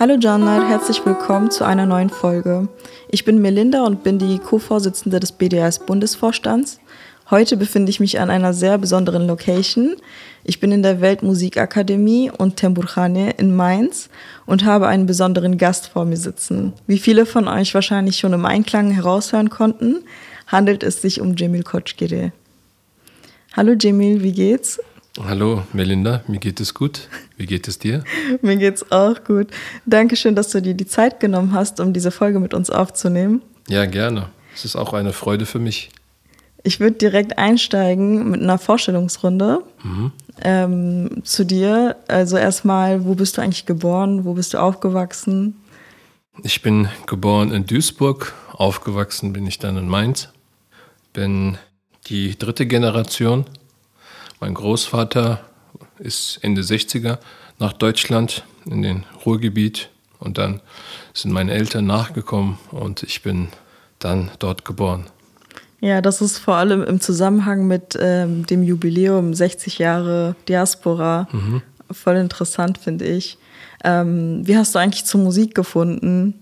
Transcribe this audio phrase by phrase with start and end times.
[0.00, 2.68] Hallo Janar, herzlich willkommen zu einer neuen Folge.
[3.10, 6.78] Ich bin Melinda und bin die Co-Vorsitzende des BDS Bundesvorstands.
[7.30, 9.96] Heute befinde ich mich an einer sehr besonderen Location.
[10.44, 14.08] Ich bin in der Weltmusikakademie und Temburkhane in Mainz
[14.46, 16.74] und habe einen besonderen Gast vor mir sitzen.
[16.86, 20.04] Wie viele von euch wahrscheinlich schon im Einklang heraushören konnten,
[20.46, 22.30] handelt es sich um Cemil Koçgiri.
[23.56, 24.78] Hallo Cemil, wie geht's?
[25.24, 27.08] Hallo Melinda, mir geht es gut.
[27.36, 28.04] Wie geht es dir?
[28.42, 29.48] mir geht's auch gut.
[29.84, 33.42] Dankeschön, dass du dir die Zeit genommen hast, um diese Folge mit uns aufzunehmen.
[33.68, 34.28] Ja, gerne.
[34.54, 35.90] Es ist auch eine Freude für mich.
[36.62, 40.12] Ich würde direkt einsteigen mit einer Vorstellungsrunde mhm.
[40.42, 41.96] ähm, zu dir.
[42.06, 44.24] Also erstmal, wo bist du eigentlich geboren?
[44.24, 45.56] Wo bist du aufgewachsen?
[46.44, 50.28] Ich bin geboren in Duisburg, aufgewachsen bin ich dann in Mainz.
[51.12, 51.58] Bin
[52.06, 53.46] die dritte Generation
[54.40, 55.40] mein Großvater
[55.98, 57.18] ist Ende 60er
[57.58, 60.60] nach Deutschland in den Ruhrgebiet und dann
[61.14, 63.48] sind meine Eltern nachgekommen und ich bin
[63.98, 65.06] dann dort geboren.
[65.80, 71.62] Ja, das ist vor allem im Zusammenhang mit ähm, dem Jubiläum 60 Jahre Diaspora mhm.
[71.90, 73.38] voll interessant, finde ich.
[73.84, 76.34] Ähm, wie hast du eigentlich zur Musik gefunden?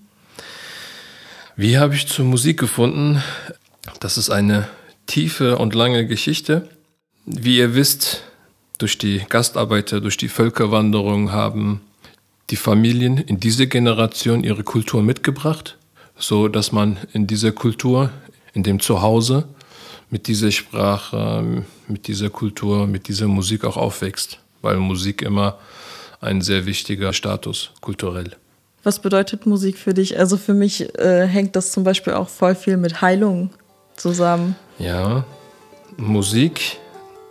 [1.54, 3.22] Wie habe ich zur Musik gefunden?
[4.00, 4.68] Das ist eine
[5.06, 6.68] tiefe und lange Geschichte.
[7.26, 8.22] Wie ihr wisst,
[8.78, 11.80] durch die Gastarbeiter, durch die Völkerwanderung haben
[12.50, 15.76] die Familien in diese Generation ihre Kultur mitgebracht,
[16.16, 18.10] so dass man in dieser Kultur,
[18.52, 19.48] in dem Zuhause
[20.08, 25.58] mit dieser Sprache, mit dieser Kultur, mit dieser Musik auch aufwächst, weil Musik immer
[26.20, 28.36] ein sehr wichtiger Status kulturell.
[28.84, 30.16] Was bedeutet Musik für dich?
[30.16, 33.50] Also für mich äh, hängt das zum Beispiel auch voll viel mit Heilung
[33.96, 34.54] zusammen.
[34.78, 35.24] Ja,
[35.96, 36.78] Musik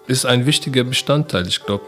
[0.07, 1.47] ist ein wichtiger Bestandteil.
[1.47, 1.85] Ich glaube,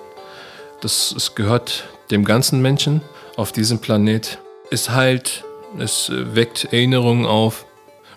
[0.82, 3.02] das es gehört dem ganzen Menschen
[3.36, 4.40] auf diesem Planet.
[4.72, 5.44] Es heilt,
[5.78, 7.66] es weckt Erinnerungen auf,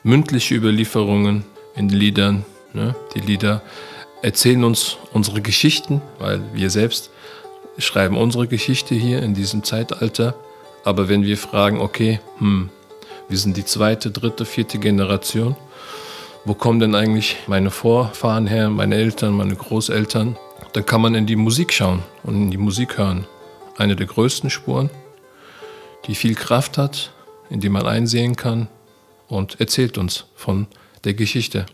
[0.03, 1.45] mündliche Überlieferungen
[1.77, 2.45] in Liedern.
[2.73, 2.95] Ne?
[3.15, 3.63] Die Lieder
[4.23, 7.11] erzählen uns unsere Geschichten, weil wir selbst
[7.79, 10.35] schreiben unsere Geschichte hier in diesem Zeitalter.
[10.85, 12.71] Aber wenn wir fragen, okay, hm,
[13.29, 15.57] wir sind die zweite, dritte, vierte Generation,
[16.45, 20.37] wo kommen denn eigentlich meine Vorfahren her, meine Eltern, meine Großeltern,
[20.73, 23.27] dann kann man in die Musik schauen und in die Musik hören.
[23.77, 24.91] Eine der größten Spuren,
[26.07, 27.13] die viel Kraft hat,
[27.51, 28.69] in die man einsehen kann
[29.29, 30.67] und erzählt uns von
[31.05, 31.67] der Geschichte.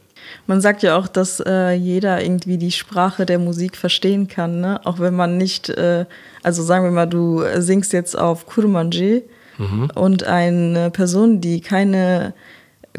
[0.46, 4.80] Man sagt ja auch, dass äh, jeder irgendwie die Sprache der Musik verstehen kann, ne?
[4.84, 6.04] auch wenn man nicht, äh,
[6.42, 9.22] also sagen wir mal, du singst jetzt auf Kurmanji
[9.58, 9.90] mhm.
[9.94, 12.34] und eine Person, die keine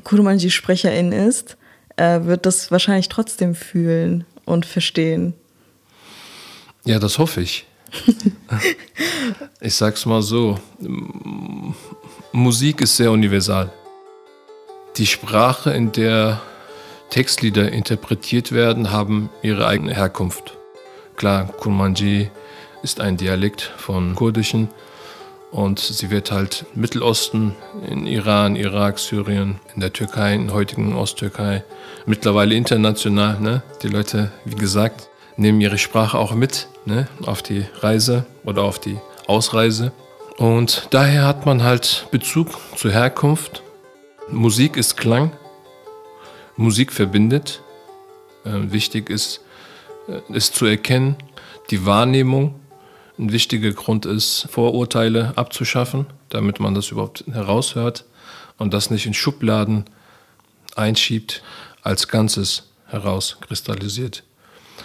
[0.03, 1.57] Kurmanji-Sprecherin ist,
[1.97, 5.33] äh, wird das wahrscheinlich trotzdem fühlen und verstehen.
[6.85, 7.65] Ja, das hoffe ich.
[9.61, 10.59] ich sag's mal so:
[12.31, 13.71] Musik ist sehr universal.
[14.97, 16.41] Die Sprache, in der
[17.09, 20.57] Textlieder interpretiert werden, haben ihre eigene Herkunft.
[21.15, 22.29] Klar, Kurmanji
[22.83, 24.69] ist ein Dialekt von Kurdischen
[25.51, 27.55] und sie wird halt im Mittelosten,
[27.89, 31.63] in Iran, Irak, Syrien, in der Türkei, in der heutigen Osttürkei,
[32.05, 33.39] mittlerweile international.
[33.39, 33.63] Ne?
[33.81, 37.07] Die Leute, wie gesagt, nehmen ihre Sprache auch mit ne?
[37.25, 38.97] auf die Reise oder auf die
[39.27, 39.91] Ausreise.
[40.37, 43.63] Und daher hat man halt Bezug zur Herkunft.
[44.29, 45.31] Musik ist Klang.
[46.57, 47.61] Musik verbindet.
[48.45, 49.41] Äh, wichtig ist,
[50.07, 51.15] äh, es zu erkennen,
[51.69, 52.59] die Wahrnehmung
[53.17, 58.05] ein wichtiger Grund ist, Vorurteile abzuschaffen, damit man das überhaupt heraushört
[58.57, 59.85] und das nicht in Schubladen
[60.75, 61.43] einschiebt,
[61.81, 64.23] als Ganzes herauskristallisiert.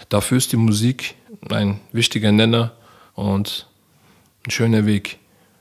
[0.08, 1.14] Dafür ist die Musik
[1.50, 2.72] ein wichtiger Nenner
[3.14, 3.66] und
[4.46, 5.18] ein schöner Weg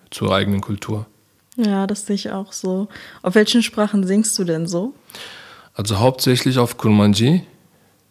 [0.10, 1.06] zur eigenen Kultur.
[1.58, 2.88] Ja, das sehe ich auch so.
[3.22, 4.94] Auf welchen Sprachen singst du denn so?
[5.74, 7.44] Also hauptsächlich auf Kurmanji,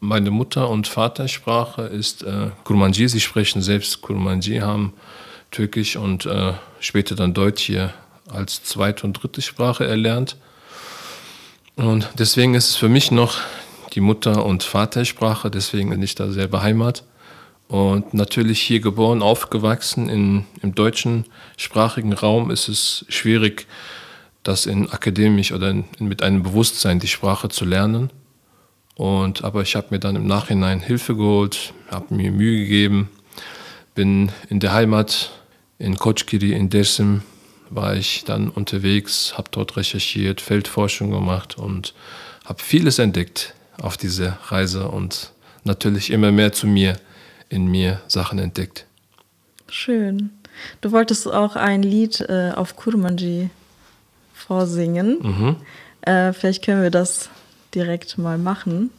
[0.00, 3.08] meine Mutter- und Vatersprache ist äh, Kurmanji.
[3.08, 4.94] Sie sprechen selbst Kurmanji, haben
[5.50, 7.92] Türkisch und äh, später dann Deutsch hier
[8.28, 10.36] als zweite und dritte Sprache erlernt.
[11.76, 13.38] Und deswegen ist es für mich noch
[13.92, 17.04] die Mutter- und Vatersprache, deswegen bin ich da sehr beheimat.
[17.68, 21.26] Und natürlich hier geboren, aufgewachsen in, im deutschen
[21.56, 23.66] sprachigen Raum ist es schwierig,
[24.42, 28.10] das in akademisch oder in, mit einem Bewusstsein die Sprache zu lernen.
[29.00, 33.08] Und, aber ich habe mir dann im Nachhinein Hilfe geholt, habe mir Mühe gegeben,
[33.94, 35.30] bin in der Heimat
[35.78, 37.22] in Koçgiri in Dersim
[37.70, 41.94] war ich dann unterwegs, habe dort recherchiert, Feldforschung gemacht und
[42.44, 45.32] habe vieles entdeckt auf dieser Reise und
[45.64, 46.98] natürlich immer mehr zu mir,
[47.48, 48.84] in mir Sachen entdeckt.
[49.70, 50.28] Schön.
[50.82, 53.48] Du wolltest auch ein Lied äh, auf Kurmanji
[54.34, 55.16] vorsingen.
[55.22, 55.56] Mhm.
[56.02, 57.30] Äh, vielleicht können wir das
[57.74, 58.90] direkt mal machen.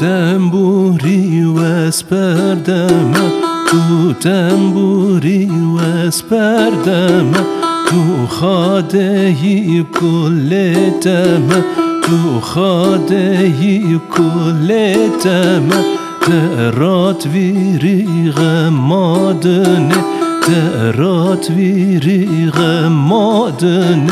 [0.00, 3.12] تنبوری واسپردم
[3.70, 7.32] تو تنبوری واسپردم
[7.90, 11.48] تو خادهی کلتم
[12.02, 15.68] تو خادهی کلتم
[16.20, 19.88] ترات ويري غمادن
[20.42, 24.06] ترات ويري غمادن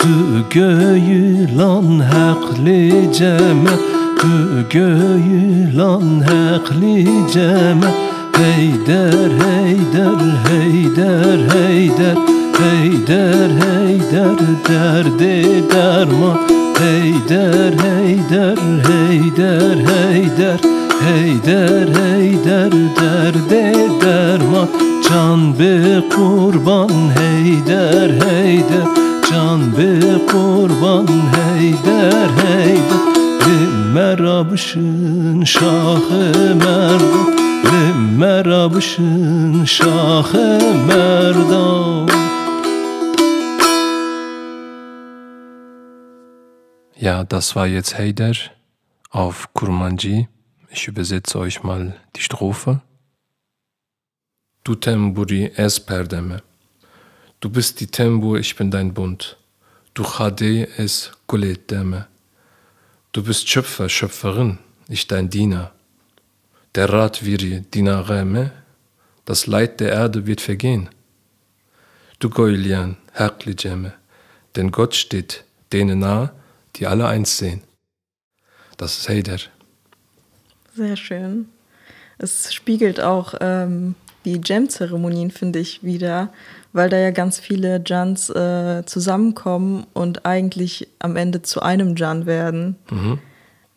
[0.00, 0.08] تو
[0.54, 7.90] گویلان حق لجمه Tu göylan hakli ceme
[8.36, 12.16] Heyder heyder heyder heyder
[12.60, 14.38] Heyder heyder
[14.68, 16.38] derdi derman
[16.80, 18.56] Heyder heyder
[18.88, 20.60] heyder heyder
[21.06, 24.68] Heyder heyder derdi derman
[25.08, 28.86] Can be kurban heyder heyder
[29.30, 31.06] Can be kurban
[31.36, 33.09] heyder heyder
[34.00, 42.08] Limmerabışın şahı merdan Limmerabışın şahı merdan
[47.00, 48.56] Ja, das war jetzt Heider
[49.12, 50.28] auf Kurmanji.
[50.72, 52.76] Ich übersetze euch mal die Strophe.
[54.66, 56.40] Du Temburi es perdeme.
[57.42, 59.36] Du bist die Tembu, ich bin dein Bund.
[59.94, 62.09] Du Chade es Gulet deme.
[63.12, 64.58] Du bist Schöpfer, Schöpferin,
[64.88, 65.72] ich dein Diener.
[66.76, 68.52] Der Rat viri dinareme,
[69.24, 70.88] das Leid der Erde wird vergehen.
[72.20, 73.94] Du Goilian, Herkliceme,
[74.54, 75.42] denn Gott steht
[75.72, 76.30] denen nahe,
[76.76, 77.62] die alle eins sehen.
[78.76, 79.38] Das ist Heider.
[80.76, 81.48] Sehr schön.
[82.18, 86.32] Es spiegelt auch ähm, die Jam-Zeremonien, finde ich, wieder,
[86.72, 92.26] weil da ja ganz viele Jans äh, zusammenkommen und eigentlich am Ende zu einem Jan
[92.26, 92.76] werden.
[92.90, 93.18] Mhm.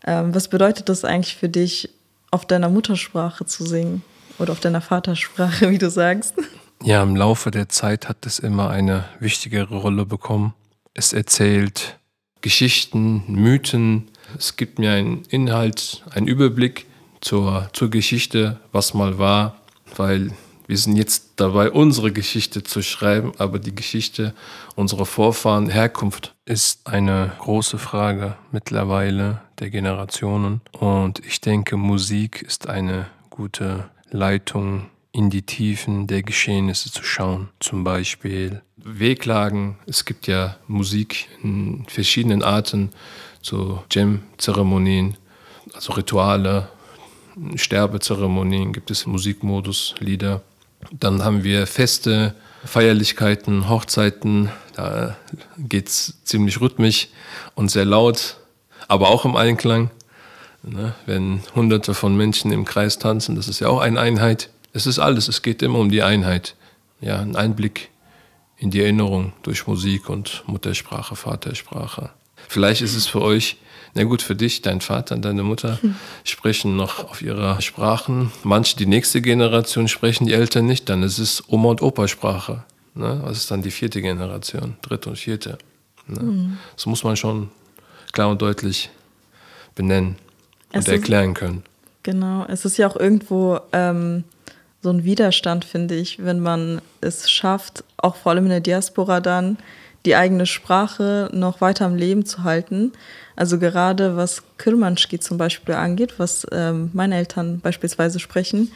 [0.06, 1.90] Ähm, was bedeutet das eigentlich für dich,
[2.32, 4.04] auf deiner Muttersprache zu singen?
[4.40, 6.36] Oder auf deiner Vatersprache, wie du sagst?
[6.84, 10.54] Ja, im Laufe der Zeit hat es immer eine wichtigere Rolle bekommen.
[10.94, 12.00] Es erzählt
[12.42, 14.10] Geschichten, Mythen.
[14.38, 16.88] Es gibt mir einen Inhalt, einen Überblick
[17.22, 19.62] zur, zur Geschichte, was mal war,
[19.96, 20.32] weil
[20.68, 24.34] wir sind jetzt dabei, unsere Geschichte zu schreiben, aber die Geschichte
[24.76, 30.62] unserer Vorfahren, Herkunft, ist eine große Frage mittlerweile der Generationen.
[30.72, 37.50] Und ich denke, Musik ist eine gute Leitung in die Tiefen der Geschehnisse zu schauen.
[37.60, 39.78] Zum Beispiel Wehklagen.
[39.86, 42.90] Es gibt ja Musik in verschiedenen Arten,
[43.42, 45.18] so Jam-Zeremonien,
[45.74, 46.70] also Rituale,
[47.56, 50.42] Sterbezeremonien, gibt es Musikmodus, Lieder.
[50.92, 52.36] Dann haben wir Feste,
[52.66, 54.50] Feierlichkeiten, Hochzeiten.
[54.76, 55.16] Da
[55.58, 57.10] geht es ziemlich rhythmisch
[57.56, 58.38] und sehr laut,
[58.88, 59.92] aber auch im Einklang.
[60.64, 60.94] Ne?
[61.06, 64.50] Wenn hunderte von Menschen im Kreis tanzen, das ist ja auch eine Einheit.
[64.72, 66.56] Es ist alles, es geht immer um die Einheit.
[67.02, 67.90] Ja, ein Einblick
[68.58, 72.12] in die Erinnerung durch Musik und Muttersprache, Vatersprache.
[72.48, 73.58] Vielleicht ist es für euch,
[73.96, 75.80] na gut, für dich, dein Vater und deine Mutter
[76.24, 78.32] sprechen noch auf ihrer Sprachen.
[78.44, 82.64] Manche, die nächste Generation sprechen, die Eltern nicht, dann ist es Oma- und Opa-Sprache.
[82.96, 83.22] Ne?
[83.26, 85.58] Das ist dann die vierte Generation, dritte und vierte.
[86.08, 86.58] Ne?
[86.76, 87.50] Das muss man schon
[88.12, 88.90] klar und deutlich
[89.76, 90.16] benennen
[90.72, 91.64] und Es ist- erklären können.
[92.04, 94.26] Genau, es ist ja auch irgendwo ähm,
[94.82, 99.22] so ein Widerstand, finde ich, wenn man es schafft, auch vor allem in der Diaspora
[99.22, 99.58] dann,
[100.06, 102.92] die eigene Sprache noch weiter am Leben zu halten.
[103.36, 108.72] Also gerade was Kirmanschki zum Beispiel angeht, was ähm, meine Eltern beispielsweise sprechen,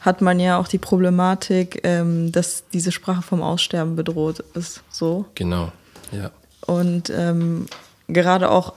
[0.00, 4.82] hat man ja auch die Problematik, ähm, dass diese Sprache vom Aussterben bedroht ist.
[4.90, 5.26] So.
[5.34, 5.70] Genau,
[6.10, 6.30] ja.
[6.66, 7.66] Und ähm,
[8.08, 8.74] gerade auch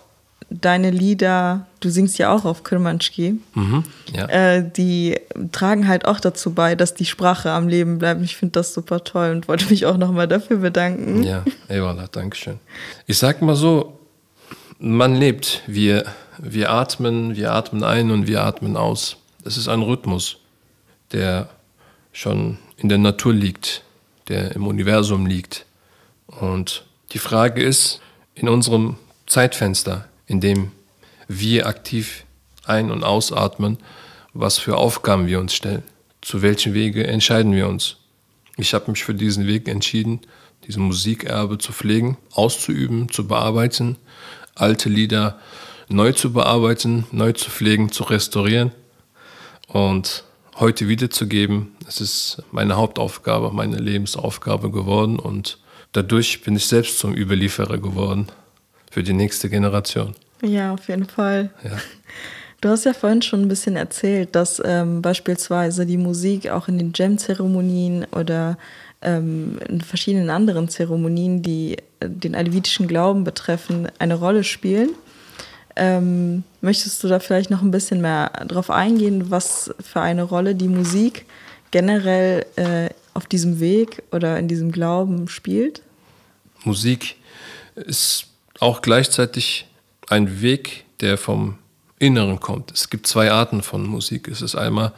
[0.62, 3.84] deine Lieder, du singst ja auch auf Kirmanschki, Mhm,
[4.14, 4.28] ja.
[4.28, 5.20] äh, die
[5.52, 8.22] tragen halt auch dazu bei, dass die Sprache am Leben bleibt.
[8.24, 11.24] Ich finde das super toll und wollte mich auch nochmal dafür bedanken.
[11.24, 12.60] Ja, Eyvallah, Dankeschön.
[13.08, 14.00] Ich sag mal so,
[14.80, 16.06] man lebt, wie er
[16.40, 19.18] Wir atmen, wir atmen ein und wir atmen aus.
[19.46, 20.38] Es ist ein Rhythmus,
[21.12, 21.48] der
[22.12, 23.84] schon in der Natur liegt,
[24.30, 25.66] der im Universum liegt.
[26.28, 28.02] Und die Frage ist,
[28.34, 28.96] in unserem
[29.28, 30.72] Zeitfenster, in dem
[31.28, 32.26] wir aktiv
[32.66, 33.78] ein- und ausatmen,
[34.34, 35.84] was für Aufgaben wir uns stellen.
[36.22, 37.98] Zu welchen Wege entscheiden wir uns?
[38.58, 40.22] Ich habe mich für diesen Weg entschieden,
[40.68, 43.98] diesen Musikerbe zu pflegen, auszuüben, zu bearbeiten,
[44.56, 45.40] alte Lieder
[45.90, 48.72] neu zu bearbeiten, neu zu pflegen, zu restaurieren
[49.68, 50.24] und
[50.56, 51.76] heute wiederzugeben.
[51.88, 55.60] Es ist meine Hauptaufgabe, meine Lebensaufgabe geworden und
[55.92, 58.28] dadurch bin ich selbst zum Überlieferer geworden
[58.94, 60.14] für die nächste Generation.
[60.44, 61.50] Ja, auf jeden Fall.
[61.64, 61.72] Ja.
[62.62, 66.78] Du hast ja vorhin schon ein bisschen erzählt, dass ähm, beispielsweise die Musik auch in
[66.78, 68.58] den Jam-Zeremonien oder
[69.02, 74.92] ähm, in verschiedenen anderen Zeremonien, die äh, den alevitischen Glauben betreffen, eine Rolle spielen.
[75.76, 80.56] Ähm, möchtest du da vielleicht noch ein bisschen mehr drauf eingehen, was für eine Rolle
[80.56, 81.26] die Musik
[81.72, 85.82] generell äh, auf diesem Weg oder in diesem Glauben spielt?
[86.64, 87.18] Musik
[87.76, 88.28] ist
[88.64, 89.68] auch gleichzeitig
[90.08, 91.58] ein Weg, der vom
[92.00, 92.72] Inneren kommt.
[92.72, 94.28] Es gibt zwei Arten von Musik.
[94.28, 94.94] Es ist einmal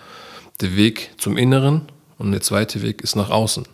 [0.62, 1.82] der Weg zum Inneren
[2.18, 3.68] und der zweite Weg ist nach außen.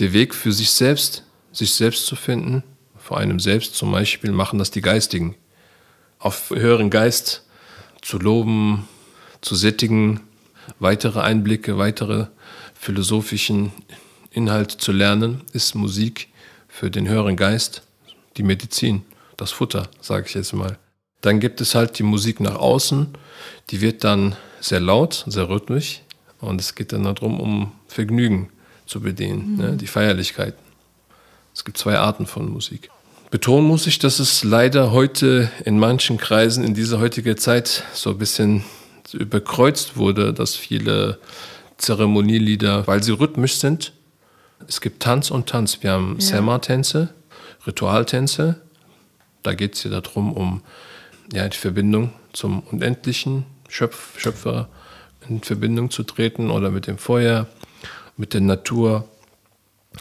[0.00, 2.62] Der Weg für sich selbst, sich selbst zu finden,
[2.96, 5.34] vor einem selbst zum Beispiel, machen das die Geistigen.
[6.18, 7.44] Auf höheren Geist
[8.02, 8.88] zu loben,
[9.40, 10.20] zu sättigen,
[10.78, 12.26] weitere Einblicke, weitere
[12.74, 13.72] philosophischen
[14.30, 16.28] Inhalte zu lernen, ist Musik
[16.68, 17.82] für den höheren Geist
[18.36, 19.02] die Medizin,
[19.38, 20.76] das Futter, sage ich jetzt mal.
[21.22, 23.08] Dann gibt es halt die Musik nach außen,
[23.70, 26.02] die wird dann sehr laut, sehr rhythmisch
[26.40, 28.50] und es geht dann darum, um Vergnügen
[28.86, 30.60] zu bedienen, ne, die Feierlichkeiten.
[31.54, 32.90] Es gibt zwei Arten von Musik.
[33.30, 38.10] Betonen muss ich, dass es leider heute in manchen Kreisen in dieser heutigen Zeit so
[38.10, 38.64] ein bisschen
[39.12, 41.18] überkreuzt wurde, dass viele
[41.78, 43.92] Zeremonielieder, weil sie rhythmisch sind,
[44.66, 45.78] es gibt Tanz und Tanz.
[45.82, 46.26] Wir haben Ja.
[46.26, 47.14] Sema-Tänze,
[47.66, 48.60] Ritualtänze.
[49.42, 50.62] Da geht es ja darum, um
[51.32, 54.68] ja, die Verbindung zum Unendlichen, Schöpf, Schöpfer
[55.28, 57.46] in Verbindung zu treten oder mit dem Feuer,
[58.16, 59.08] mit der Natur.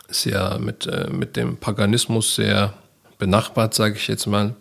[0.07, 2.73] Ist ja mit, äh, mit dem Paganismus sehr
[3.17, 4.55] benachbart, sage ich jetzt mal.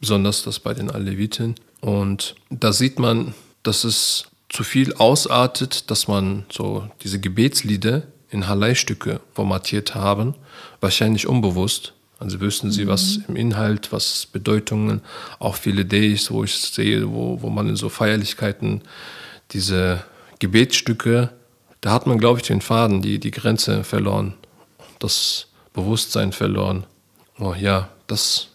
[0.00, 1.54] Besonders das bei den Aleviten.
[1.80, 8.48] Und da sieht man, dass es zu viel ausartet, dass man so diese Gebetslieder in
[8.48, 10.34] Halai-Stücke formatiert haben,
[10.80, 11.93] wahrscheinlich unbewusst.
[12.18, 15.00] Also wüssten sie, was im Inhalt, was Bedeutungen,
[15.38, 18.82] auch viele Days, wo ich sehe, wo, wo man in so Feierlichkeiten
[19.50, 20.04] diese
[20.38, 21.30] Gebetsstücke,
[21.80, 24.34] da hat man, glaube ich, den Faden, die, die Grenze verloren,
[25.00, 26.84] das Bewusstsein verloren.
[27.38, 28.48] Oh, ja, das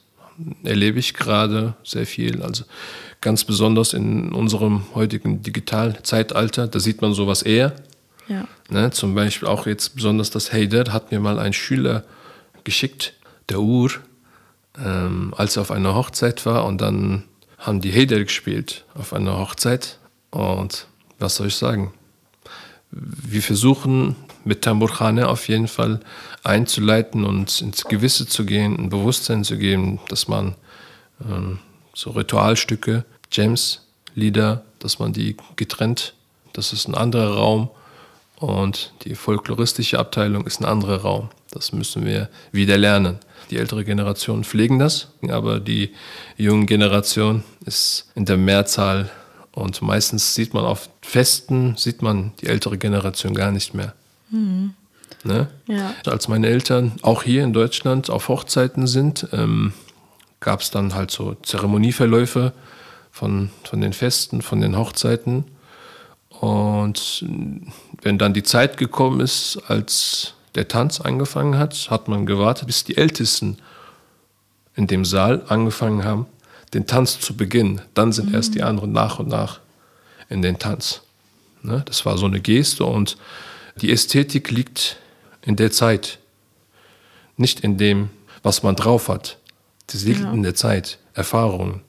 [0.63, 2.41] erlebe ich gerade sehr viel.
[2.41, 2.63] Also
[3.21, 7.75] ganz besonders in unserem heutigen Digitalzeitalter, da sieht man sowas eher.
[8.27, 8.47] Ja.
[8.69, 12.03] Ne, zum Beispiel auch jetzt besonders das Heider hat mir mal ein Schüler
[12.63, 13.13] geschickt,
[13.49, 13.91] der Ur,
[14.83, 17.23] ähm, als er auf einer Hochzeit war und dann
[17.57, 19.99] haben die Heider gespielt auf einer Hochzeit
[20.31, 20.87] und
[21.19, 21.93] was soll ich sagen?
[22.91, 24.15] Wir versuchen
[24.45, 25.99] mit Tamburkhane auf jeden Fall
[26.43, 30.55] einzuleiten und ins Gewisse zu gehen, ein Bewusstsein zu geben, dass man
[31.23, 31.59] ähm,
[31.93, 36.13] so Ritualstücke, Gems, Lieder, dass man die getrennt,
[36.53, 37.69] das ist ein anderer Raum
[38.37, 41.29] und die folkloristische Abteilung ist ein anderer Raum.
[41.51, 43.19] Das müssen wir wieder lernen.
[43.49, 45.91] Die ältere Generation pflegen das, aber die
[46.37, 49.09] junge Generation ist in der Mehrzahl
[49.51, 53.93] und meistens sieht man auf Festen, sieht man die ältere Generation gar nicht mehr.
[55.23, 55.47] Ne?
[55.67, 55.93] Ja.
[56.05, 59.73] Als meine Eltern auch hier in Deutschland auf Hochzeiten sind, ähm,
[60.39, 62.53] gab es dann halt so Zeremonieverläufe
[63.11, 65.45] von, von den Festen, von den Hochzeiten.
[66.29, 67.25] Und
[68.01, 72.83] wenn dann die Zeit gekommen ist, als der Tanz angefangen hat, hat man gewartet, bis
[72.83, 73.57] die Ältesten
[74.75, 76.25] in dem Saal angefangen haben,
[76.73, 77.81] den Tanz zu beginnen.
[77.93, 79.59] Dann sind erst die anderen nach und nach
[80.29, 81.01] in den Tanz.
[81.61, 81.83] Ne?
[81.85, 83.17] Das war so eine Geste und
[83.81, 84.97] die Ästhetik liegt
[85.41, 86.19] in der Zeit,
[87.37, 88.09] nicht in dem,
[88.43, 89.37] was man drauf hat.
[89.87, 90.31] Das liegt Ja.
[90.31, 91.81] in der Zeit, Erfahrungen.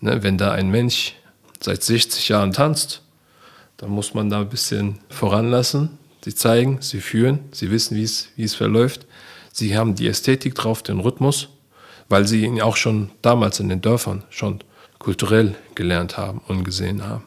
[0.00, 0.22] Ne?
[0.22, 1.14] Wenn da ein Mensch
[1.60, 3.02] seit 60 Jahren tanzt,
[3.76, 5.98] dann muss man da ein bisschen voranlassen.
[6.24, 9.06] Sie zeigen, sie führen, sie wissen, wie es, wie es verläuft.
[9.52, 11.48] Sie haben die Ästhetik drauf, den Rhythmus,
[12.08, 14.60] weil sie ihn auch schon damals in den Dörfern schon
[14.98, 17.24] kulturell gelernt haben und gesehen haben.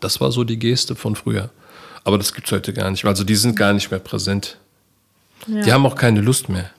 [0.00, 1.50] Das war so die Geste von früher.
[2.04, 3.04] Aber das gibt es heute gar nicht.
[3.04, 4.58] Also die sind gar nicht mehr präsent.
[5.46, 5.62] Ja.
[5.62, 6.70] Die haben auch keine Lust mehr.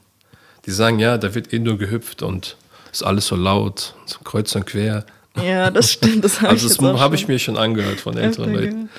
[0.66, 2.58] Die sagen, ja, da wird eh nur gehüpft und
[2.92, 5.06] ist alles so laut, kreuz und quer.
[5.44, 6.24] Ja, das stimmt.
[6.24, 8.90] Das habe Also ich das habe ich mir schon angehört von älteren Leuten.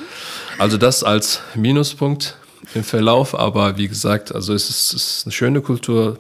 [0.58, 2.36] Also das als Minuspunkt
[2.74, 6.18] im Verlauf, aber wie gesagt, also es ist, es ist eine schöne Kultur.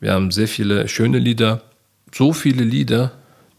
[0.00, 1.62] Wir haben sehr viele schöne Lieder,
[2.12, 3.12] so viele Lieder,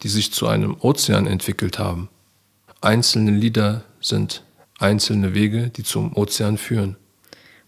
[0.03, 2.09] die sich zu einem Ozean entwickelt haben.
[2.81, 4.43] Einzelne Lieder sind
[4.79, 6.95] einzelne Wege, die zum Ozean führen.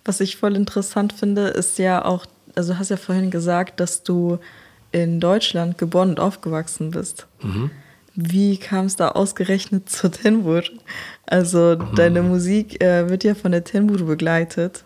[0.06, 4.04] Was ich voll interessant finde, ist ja auch, also du hast ja vorhin gesagt, dass
[4.04, 4.40] du
[4.92, 7.28] in Deutschland geboren und aufgewachsen bist.
[8.20, 10.64] Wie kam es da ausgerechnet zur Tenbur?
[11.28, 14.84] Also deine Musik äh, wird ja von der Tenbur begleitet.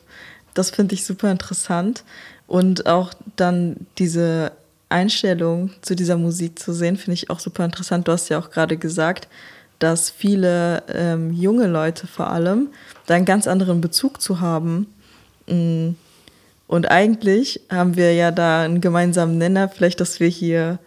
[0.54, 2.04] Das finde ich super interessant.
[2.46, 4.52] Und auch dann diese
[4.90, 8.06] Einstellung zu dieser Musik zu sehen, finde ich auch super interessant.
[8.06, 9.30] Du hast ja auch gerade gesagt,
[9.80, 12.68] dass viele ähm, junge Leute vor allem
[13.06, 14.88] da einen ganz anderen Bezug zu haben.
[15.48, 15.92] Mm.
[16.68, 20.80] Und eigentlich haben wir ja da einen gemeinsamen Nenner, vielleicht, dass wir hier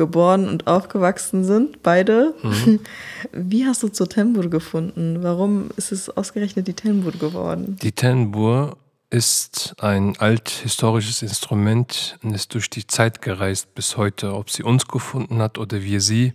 [0.00, 2.34] geboren und aufgewachsen sind, beide.
[3.32, 5.22] Wie hast du zur Tembur gefunden?
[5.22, 7.76] Warum ist es ausgerechnet die Tembur geworden?
[7.82, 8.78] Die Tenbur
[9.10, 14.34] ist ein althistorisches Instrument und ist durch die Zeit gereist bis heute.
[14.34, 16.32] Ob sie uns gefunden hat oder wir sie,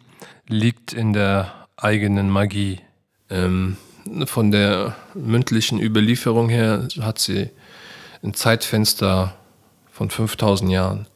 [0.47, 2.82] liegt in der eigenen Magie.
[3.32, 3.78] Ähm,
[4.28, 7.49] von der mündlichen Überlieferung her hat sie
[8.21, 9.36] ein Zeitfenster
[9.91, 11.08] von 5000 Jahren.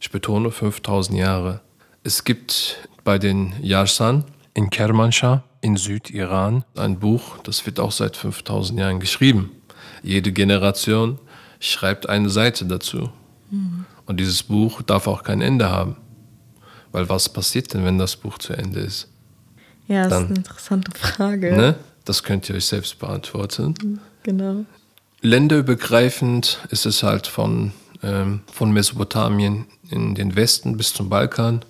[0.00, 1.62] Ich betone 5000 Jahre.
[2.06, 8.18] Es gibt bei den Yarsan in Kermanshah in Südiran ein Buch, das wird auch seit
[8.18, 9.50] 5000 Jahren geschrieben.
[10.02, 11.18] Jede Generation
[11.60, 13.08] schreibt eine Seite dazu.
[14.04, 15.96] Und dieses Buch darf auch kein Ende haben.
[16.92, 19.08] Weil was passiert denn, wenn das Buch zu Ende ist?
[19.88, 21.56] Ja, das ist eine interessante Frage.
[21.56, 21.76] Ne?
[22.04, 23.98] Das könnt ihr euch selbst beantworten.
[24.24, 24.66] Genau.
[25.22, 31.64] Länderübergreifend ist es halt von, ähm, von Mesopotamien in den Westen bis zum Balkan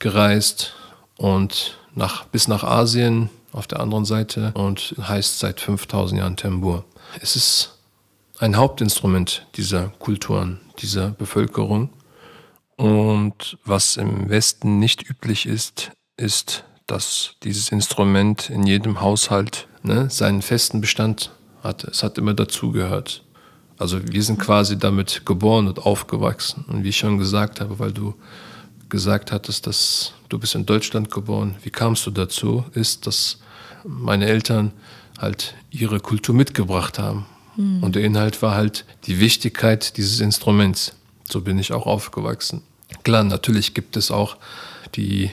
[0.00, 0.74] gereist
[1.16, 6.84] und nach, bis nach Asien auf der anderen Seite und heißt seit 5000 Jahren Tambur.
[7.20, 7.78] Es ist
[8.38, 11.90] ein Hauptinstrument dieser Kulturen, dieser Bevölkerung.
[12.76, 20.08] Und was im Westen nicht üblich ist, ist, dass dieses Instrument in jedem Haushalt ne,
[20.08, 21.30] seinen festen Bestand
[21.62, 21.88] hatte.
[21.88, 23.22] Es hat immer dazugehört.
[23.78, 26.64] Also wir sind quasi damit geboren und aufgewachsen.
[26.68, 28.14] Und wie ich schon gesagt habe, weil du
[28.90, 33.38] gesagt hattest, dass du bist in Deutschland geboren, wie kamst du dazu, ist, dass
[33.84, 34.72] meine Eltern
[35.18, 37.26] halt ihre Kultur mitgebracht haben.
[37.82, 40.94] Und der Inhalt war halt die Wichtigkeit dieses Instruments.
[41.28, 42.62] So bin ich auch aufgewachsen.
[43.02, 44.36] Klar, natürlich gibt es auch
[44.94, 45.30] die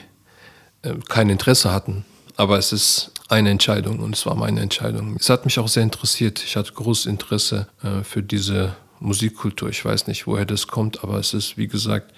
[0.82, 2.04] äh, kein Interesse hatten.
[2.36, 5.16] Aber es ist eine Entscheidung und es war meine Entscheidung.
[5.18, 6.42] Es hat mich auch sehr interessiert.
[6.44, 9.68] Ich hatte großes Interesse äh, für diese Musikkultur.
[9.68, 12.12] Ich weiß nicht, woher das kommt, aber es ist, wie gesagt,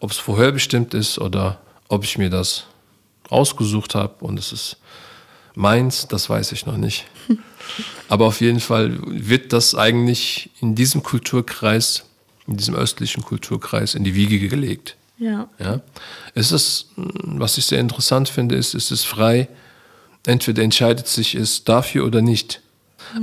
[0.00, 2.64] ob es vorherbestimmt ist oder ob ich mir das
[3.28, 4.76] ausgesucht habe und es ist
[5.54, 7.06] meins, das weiß ich noch nicht.
[8.08, 12.04] Aber auf jeden Fall wird das eigentlich in diesem Kulturkreis,
[12.46, 14.96] in diesem östlichen Kulturkreis in die Wiege gelegt.
[15.18, 15.48] Ja.
[15.58, 15.80] Ja?
[16.34, 19.48] Es ist, was ich sehr interessant finde, ist, es ist frei.
[20.24, 22.60] Entweder entscheidet sich es dafür oder nicht.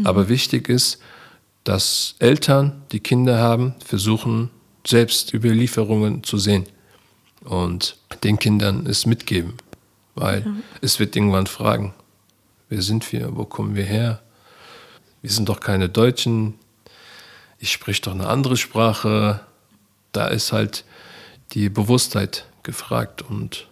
[0.03, 0.99] Aber wichtig ist,
[1.63, 4.49] dass Eltern, die Kinder haben, versuchen,
[4.85, 6.65] selbst Überlieferungen zu sehen
[7.43, 9.53] und den Kindern es mitgeben.
[10.15, 10.45] Weil
[10.81, 11.93] es wird irgendwann fragen,
[12.69, 14.21] wer sind wir, wo kommen wir her?
[15.21, 16.55] Wir sind doch keine Deutschen,
[17.63, 19.39] ich spreche doch eine andere Sprache.
[20.11, 20.83] Da ist halt
[21.53, 23.69] die Bewusstheit gefragt und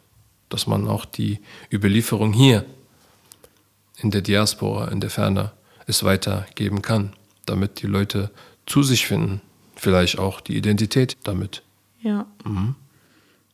[0.47, 2.63] dass man auch die Überlieferung hier
[3.97, 5.51] in der Diaspora, in der Ferne,
[5.87, 7.13] es weitergeben kann,
[7.45, 8.31] damit die Leute
[8.65, 9.41] zu sich finden,
[9.75, 11.63] vielleicht auch die Identität damit.
[12.01, 12.25] Ja.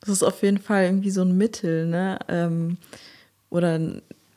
[0.02, 2.20] Das ist auf jeden Fall irgendwie so ein Mittel, ne?
[2.28, 2.78] Ähm,
[3.50, 3.80] oder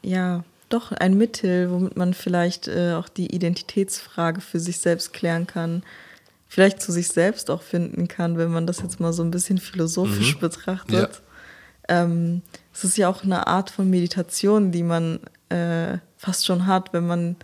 [0.02, 5.46] ja, doch ein Mittel, womit man vielleicht äh, auch die Identitätsfrage für sich selbst klären
[5.46, 5.82] kann.
[6.48, 9.58] Vielleicht zu sich selbst auch finden kann, wenn man das jetzt mal so ein bisschen
[9.58, 11.22] philosophisch betrachtet.
[11.88, 16.92] Ähm, es ist ja auch eine Art von Meditation, die man äh, fast schon hat,
[16.92, 17.36] wenn man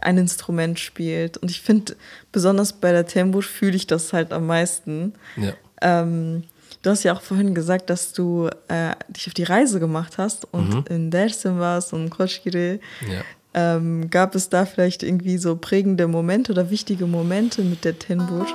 [0.00, 1.36] ein Instrument spielt.
[1.36, 1.96] Und ich finde,
[2.32, 5.14] besonders bei der Tembusch fühle ich das halt am meisten.
[5.36, 5.52] Ja.
[5.80, 6.44] Ähm,
[6.82, 10.52] du hast ja auch vorhin gesagt, dass du äh, dich auf die Reise gemacht hast
[10.52, 12.80] und in Dersim warst und Koschkire.
[13.08, 13.22] Ja.
[13.56, 18.46] Ähm, gab es da vielleicht irgendwie so prägende Momente oder wichtige Momente mit der Tenbur?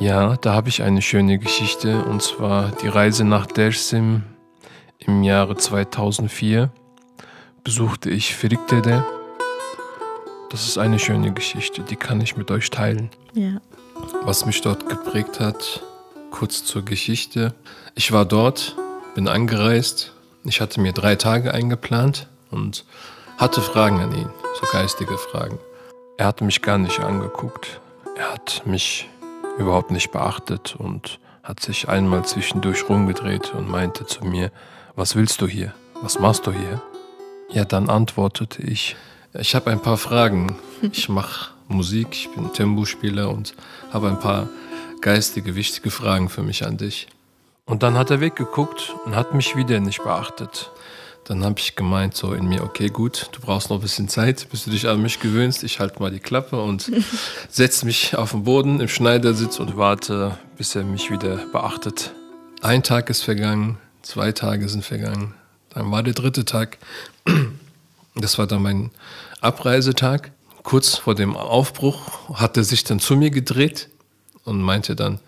[0.00, 4.24] Ja, da habe ich eine schöne Geschichte und zwar die Reise nach Dersim
[4.98, 6.72] im Jahre 2004
[7.62, 9.04] besuchte ich Firikdede.
[10.50, 13.10] Das ist eine schöne Geschichte, die kann ich mit euch teilen.
[13.32, 13.60] Ja.
[14.22, 15.82] Was mich dort geprägt hat,
[16.30, 17.54] kurz zur Geschichte.
[17.94, 18.76] Ich war dort,
[19.14, 20.12] bin angereist
[20.44, 22.84] Ich hatte mir drei Tage eingeplant und
[23.38, 24.28] hatte Fragen an ihn,
[24.60, 25.58] so geistige Fragen.
[26.18, 27.80] Er hat mich gar nicht angeguckt.
[28.16, 29.08] Er hat mich
[29.58, 34.50] überhaupt nicht beachtet und hat sich einmal zwischendurch rumgedreht und meinte zu mir,
[34.96, 35.74] was willst du hier?
[36.02, 36.82] Was machst du hier?
[37.50, 38.96] Ja, dann antwortete ich,
[39.38, 40.56] ich habe ein paar Fragen.
[40.92, 43.54] Ich mache Musik, ich bin Tempo-Spieler und
[43.92, 44.48] habe ein paar
[45.00, 47.08] geistige, wichtige Fragen für mich an dich.
[47.66, 50.70] Und dann hat er weggeguckt und hat mich wieder nicht beachtet.
[51.24, 54.46] Dann habe ich gemeint, so in mir, okay, gut, du brauchst noch ein bisschen Zeit,
[54.50, 55.64] bis du dich an mich gewöhnst.
[55.64, 56.92] Ich halte mal die Klappe und
[57.48, 62.12] setze mich auf den Boden im Schneidersitz und warte, bis er mich wieder beachtet.
[62.60, 65.34] Ein Tag ist vergangen, zwei Tage sind vergangen.
[65.70, 66.78] Dann war der dritte Tag.
[68.14, 68.90] Das war dann mein
[69.40, 70.32] Abreisetag.
[70.62, 73.88] Kurz vor dem Aufbruch hat er sich dann zu mir gedreht
[74.44, 75.18] und meinte dann,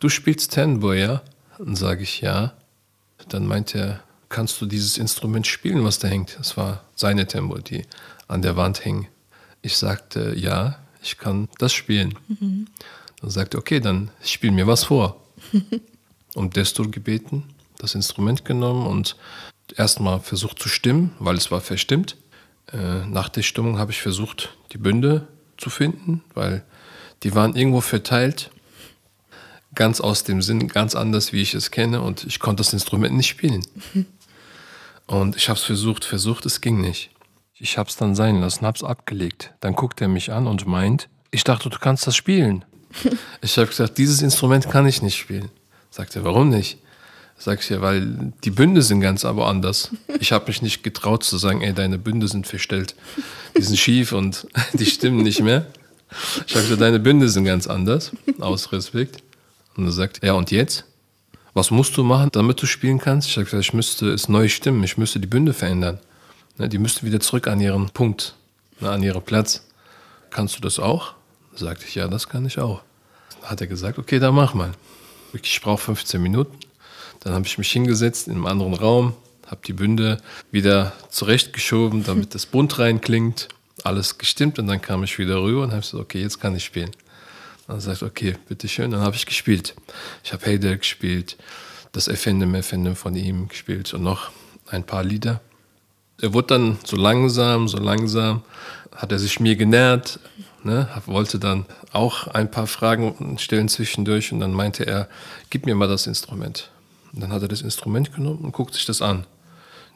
[0.00, 1.22] du spielst Tango, ja?
[1.58, 2.54] Dann sage ich ja.
[3.28, 6.36] Dann meinte er, kannst du dieses Instrument spielen, was da hängt?
[6.38, 7.84] Das war seine Tempo, die
[8.26, 9.06] an der Wand hing.
[9.62, 12.18] Ich sagte, ja, ich kann das spielen.
[12.28, 12.66] Mhm.
[13.20, 15.20] Dann sagte er, okay, dann spiel mir was vor.
[16.34, 17.44] um Destur gebeten,
[17.78, 19.16] das Instrument genommen und
[19.76, 22.16] erstmal versucht zu stimmen, weil es war verstimmt.
[22.72, 26.64] Äh, nach der Stimmung habe ich versucht, die Bünde zu finden, weil
[27.22, 28.50] die waren irgendwo verteilt,
[29.74, 33.16] ganz aus dem Sinn, ganz anders, wie ich es kenne und ich konnte das Instrument
[33.16, 33.64] nicht spielen.
[35.06, 37.10] Und ich habe es versucht, versucht, es ging nicht.
[37.58, 39.52] Ich habe es dann sein lassen, habe es abgelegt.
[39.60, 42.64] Dann guckt er mich an und meint, ich dachte, du kannst das spielen.
[43.42, 45.50] ich habe gesagt, dieses Instrument kann ich nicht spielen.
[45.90, 46.78] Sagt er, warum nicht?
[47.36, 49.90] Sag ich ja, weil die Bünde sind ganz aber anders.
[50.20, 52.94] Ich habe mich nicht getraut zu sagen, ey, deine Bünde sind verstellt.
[53.56, 55.66] Die sind schief und die stimmen nicht mehr.
[56.46, 59.22] Ich habe gesagt, deine Bünde sind ganz anders, aus Respekt.
[59.76, 60.84] Und er sagt, ja, und jetzt?
[61.54, 63.28] Was musst du machen, damit du spielen kannst?
[63.28, 65.98] Ich habe gesagt, ich müsste es neu stimmen, ich müsste die Bünde verändern.
[66.58, 68.34] Ne, die müssten wieder zurück an ihren Punkt,
[68.80, 69.66] ne, an ihren Platz.
[70.30, 71.14] Kannst du das auch?
[71.54, 72.82] Sagte ich, ja, das kann ich auch.
[73.40, 74.72] Dann hat er gesagt, okay, dann mach mal.
[75.32, 76.56] Ich brauche 15 Minuten.
[77.24, 79.14] Dann habe ich mich hingesetzt in einem anderen Raum,
[79.46, 80.18] habe die Bünde
[80.50, 83.48] wieder zurechtgeschoben, damit das bunt reinklingt.
[83.82, 86.64] Alles gestimmt und dann kam ich wieder rüber und habe gesagt, okay, jetzt kann ich
[86.64, 86.90] spielen.
[87.66, 88.90] Dann sagt okay, bitteschön.
[88.90, 89.74] Dann habe ich gespielt.
[90.22, 91.36] Ich habe Heider gespielt,
[91.92, 94.30] das Effendem, Effendem von ihm gespielt und noch
[94.68, 95.40] ein paar Lieder.
[96.20, 98.42] Er wurde dann so langsam, so langsam,
[98.94, 100.20] hat er sich mir genähert,
[100.62, 105.08] ne, wollte dann auch ein paar Fragen stellen zwischendurch und dann meinte er,
[105.50, 106.70] gib mir mal das Instrument.
[107.14, 109.26] Und dann hat er das Instrument genommen und guckt sich das an.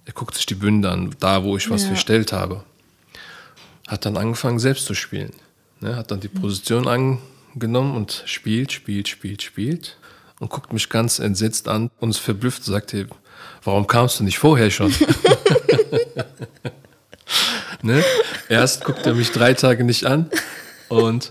[0.04, 1.88] Er guckt sich die Bünde an, da wo ich was ja.
[1.88, 2.62] verstellt habe.
[3.88, 5.32] Hat dann angefangen selbst zu spielen.
[5.80, 9.96] Ne, hat dann die Position angenommen und spielt, spielt, spielt, spielt
[10.40, 13.06] und guckt mich ganz entsetzt an und ist verblüfft, sagt er,
[13.62, 14.92] warum kamst du nicht vorher schon?
[17.82, 18.02] ne?
[18.48, 20.30] Erst guckt er mich drei Tage nicht an
[20.88, 21.30] und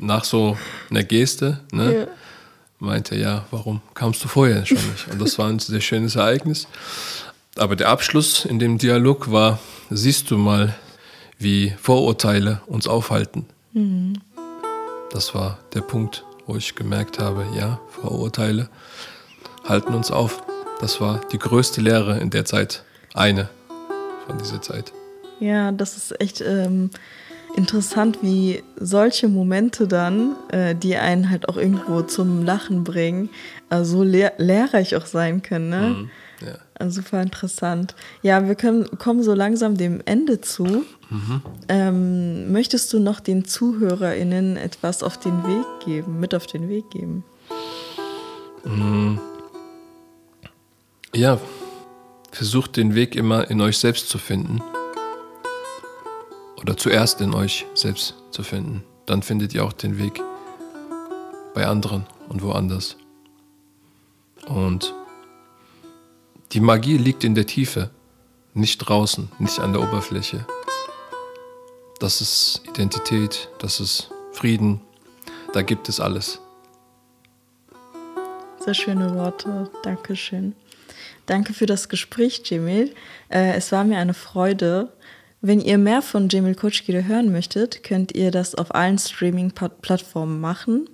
[0.00, 0.56] nach so
[0.90, 2.00] einer Geste, ne?
[2.00, 2.06] Ja
[2.78, 5.08] meinte, ja, warum kamst du vorher schon nicht?
[5.10, 6.66] Und das war ein sehr schönes Ereignis.
[7.56, 9.58] Aber der Abschluss in dem Dialog war,
[9.90, 10.74] siehst du mal,
[11.38, 13.46] wie Vorurteile uns aufhalten.
[13.72, 14.14] Mhm.
[15.10, 18.68] Das war der Punkt, wo ich gemerkt habe, ja, Vorurteile
[19.64, 20.42] halten uns auf.
[20.80, 22.84] Das war die größte Lehre in der Zeit.
[23.14, 23.48] Eine
[24.26, 24.92] von dieser Zeit.
[25.40, 26.90] Ja, das ist echt ähm,
[27.56, 33.30] interessant, wie solche Momente dann, äh, die einen halt auch irgendwo zum Lachen bringen,
[33.70, 35.68] äh, so lehr lehrreich auch sein können.
[35.70, 35.80] Ne?
[35.80, 36.10] Mhm,
[36.46, 36.54] ja.
[36.78, 37.94] also super interessant.
[38.22, 40.84] Ja, wir können, kommen so langsam dem Ende zu.
[41.08, 41.42] Mhm.
[41.68, 46.90] Ähm, möchtest du noch den ZuhörerInnen etwas auf den Weg geben, mit auf den Weg
[46.90, 47.24] geben?
[48.64, 49.18] Mhm.
[51.14, 51.40] Ja,
[52.30, 54.60] versucht den Weg immer in euch selbst zu finden
[56.66, 58.82] oder zuerst in euch selbst zu finden.
[59.06, 60.20] Dann findet ihr auch den Weg
[61.54, 62.96] bei anderen und woanders.
[64.48, 64.92] Und
[66.50, 67.90] die Magie liegt in der Tiefe,
[68.52, 70.44] nicht draußen, nicht an der Oberfläche.
[72.00, 74.80] Das ist Identität, das ist Frieden,
[75.52, 76.40] da gibt es alles.
[78.58, 80.56] Sehr schöne Worte, Dankeschön.
[81.26, 82.92] Danke für das Gespräch, Jamil.
[83.28, 84.92] Äh, es war mir eine Freude.
[85.48, 90.90] Wenn ihr mehr von Jamil Kochgire hören möchtet, könnt ihr das auf allen Streaming-Plattformen machen.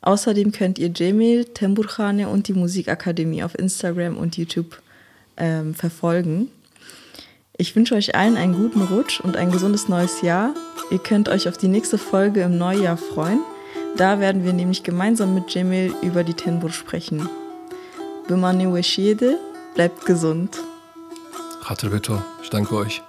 [0.00, 4.82] Außerdem könnt ihr Jamil, Temburkhane und die Musikakademie auf Instagram und YouTube
[5.36, 6.48] ähm, verfolgen.
[7.56, 10.54] Ich wünsche euch allen einen guten Rutsch und ein gesundes neues Jahr.
[10.90, 13.42] Ihr könnt euch auf die nächste Folge im Neujahr freuen.
[13.96, 17.28] Da werden wir nämlich gemeinsam mit Jamil über die Tenbur sprechen.
[18.26, 19.38] Bimani Weshide,
[19.76, 20.58] bleibt gesund.
[21.62, 23.00] Khater Beto, ich danke euch.